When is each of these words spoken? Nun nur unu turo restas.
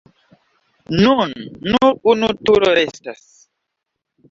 Nun 1.03 1.35
nur 1.73 2.01
unu 2.15 2.31
turo 2.51 2.73
restas. 2.81 3.25